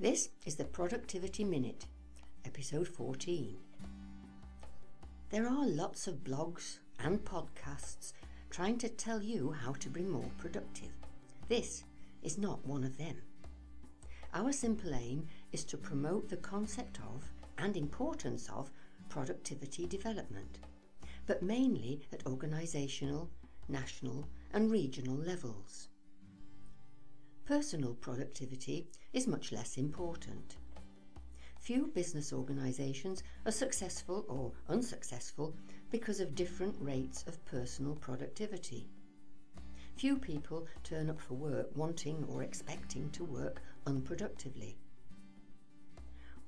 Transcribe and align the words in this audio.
This 0.00 0.28
is 0.46 0.54
the 0.54 0.64
Productivity 0.64 1.42
Minute, 1.42 1.86
episode 2.44 2.86
14. 2.86 3.56
There 5.30 5.48
are 5.48 5.66
lots 5.66 6.06
of 6.06 6.22
blogs 6.22 6.78
and 7.00 7.18
podcasts 7.24 8.12
trying 8.48 8.78
to 8.78 8.88
tell 8.88 9.20
you 9.20 9.50
how 9.50 9.72
to 9.72 9.88
be 9.88 10.02
more 10.02 10.30
productive. 10.38 10.92
This 11.48 11.82
is 12.22 12.38
not 12.38 12.64
one 12.64 12.84
of 12.84 12.96
them. 12.96 13.16
Our 14.34 14.52
simple 14.52 14.94
aim 14.94 15.26
is 15.50 15.64
to 15.64 15.76
promote 15.76 16.28
the 16.28 16.36
concept 16.36 17.00
of 17.00 17.24
and 17.58 17.76
importance 17.76 18.48
of 18.54 18.70
productivity 19.08 19.84
development, 19.84 20.60
but 21.26 21.42
mainly 21.42 22.02
at 22.12 22.22
organisational, 22.22 23.26
national, 23.68 24.28
and 24.52 24.70
regional 24.70 25.16
levels. 25.16 25.88
Personal 27.48 27.94
productivity 27.94 28.88
is 29.14 29.26
much 29.26 29.52
less 29.52 29.78
important. 29.78 30.58
Few 31.60 31.86
business 31.86 32.30
organisations 32.30 33.22
are 33.46 33.50
successful 33.50 34.26
or 34.28 34.52
unsuccessful 34.68 35.56
because 35.90 36.20
of 36.20 36.34
different 36.34 36.76
rates 36.78 37.24
of 37.26 37.42
personal 37.46 37.94
productivity. 37.94 38.90
Few 39.96 40.18
people 40.18 40.66
turn 40.84 41.08
up 41.08 41.18
for 41.18 41.36
work 41.36 41.74
wanting 41.74 42.22
or 42.28 42.42
expecting 42.42 43.08
to 43.12 43.24
work 43.24 43.62
unproductively. 43.86 44.74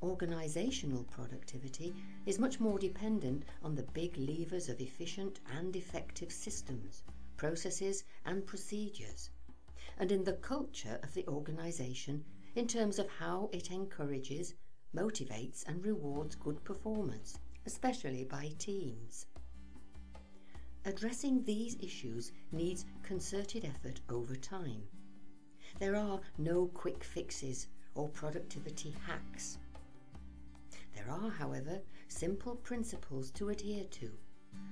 Organisational 0.03 1.09
productivity 1.09 1.95
is 2.27 2.39
much 2.39 2.61
more 2.61 2.79
dependent 2.79 3.47
on 3.63 3.75
the 3.75 3.89
big 3.95 4.19
levers 4.19 4.69
of 4.69 4.83
efficient 4.83 5.41
and 5.57 5.75
effective 5.77 6.31
systems, 6.31 7.05
processes, 7.39 8.05
and 8.27 8.47
procedures 8.47 9.31
and 10.01 10.11
in 10.11 10.25
the 10.25 10.33
culture 10.33 10.99
of 11.03 11.13
the 11.13 11.27
organisation 11.29 12.25
in 12.57 12.67
terms 12.67 12.99
of 12.99 13.07
how 13.07 13.51
it 13.53 13.71
encourages, 13.71 14.55
motivates, 14.97 15.63
and 15.69 15.85
rewards 15.85 16.35
good 16.37 16.65
performance, 16.65 17.39
especially 17.67 18.25
by 18.25 18.51
teams. 18.59 19.27
Addressing 20.87 21.45
these 21.45 21.77
issues 21.81 22.33
needs 22.51 22.87
concerted 23.03 23.67
effort 23.67 24.01
over 24.09 24.35
time. 24.35 24.83
There 25.79 25.95
are 25.95 26.19
no 26.39 26.69
quick 26.69 27.05
fixes 27.05 27.69
or 27.95 28.09
productivity 28.09 28.95
hacks. 29.07 29.59
There 30.95 31.11
are, 31.11 31.29
however, 31.29 31.79
simple 32.09 32.57
principles 32.57 33.31
to 33.33 33.51
adhere 33.51 33.85
to, 33.85 34.11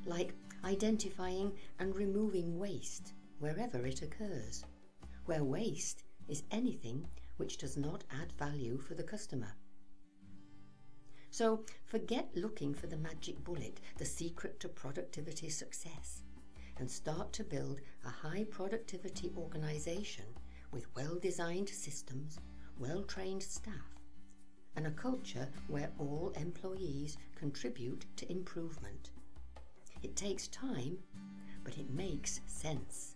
like 0.06 0.33
identifying 0.65 1.53
and 1.79 1.95
removing 1.95 2.59
waste 2.59 3.12
wherever 3.41 3.84
it 3.84 4.01
occurs 4.01 4.65
where 5.29 5.45
waste 5.45 6.05
is 6.27 6.43
anything 6.51 7.07
which 7.37 7.59
does 7.59 7.77
not 7.77 8.03
add 8.11 8.33
value 8.39 8.79
for 8.79 8.95
the 8.95 9.03
customer. 9.03 9.55
So 11.31 11.65
forget 11.84 12.31
looking 12.34 12.73
for 12.73 12.87
the 12.87 12.97
magic 12.97 13.45
bullet, 13.45 13.79
the 13.99 14.06
secret 14.06 14.59
to 14.61 14.71
productivity 14.71 15.51
success, 15.51 16.23
and 16.79 16.91
start 16.91 17.34
to 17.34 17.45
build 17.45 17.83
a 18.06 18.09
high 18.09 18.45
productivity 18.51 19.31
organization 19.37 20.25
with 20.73 20.87
well 20.97 21.19
designed 21.21 21.69
systems, 21.69 22.39
well 22.79 23.03
trained 23.03 23.43
staff, 23.43 24.01
and 24.77 24.87
a 24.87 24.93
culture 24.93 25.51
where 25.67 25.93
all 25.99 26.33
employees 26.37 27.19
contribute 27.37 28.06
to 28.17 28.33
improvement. 28.33 29.11
It 30.03 30.17
takes 30.17 30.49
time, 30.49 30.97
but 31.65 31.77
it 31.77 31.91
makes 31.91 32.41
sense. 32.47 33.15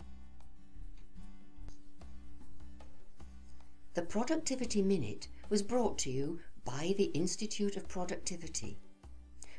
The 3.94 4.02
Productivity 4.02 4.80
Minute 4.80 5.28
was 5.50 5.62
brought 5.62 5.98
to 5.98 6.10
you 6.10 6.40
by 6.64 6.94
the 6.96 7.10
Institute 7.12 7.76
of 7.76 7.88
Productivity. 7.88 8.78